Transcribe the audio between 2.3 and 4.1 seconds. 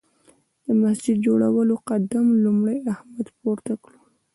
لومړی احمد پورته کړ.